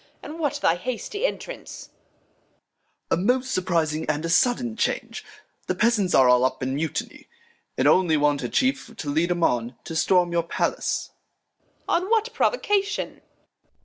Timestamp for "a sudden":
4.25-4.75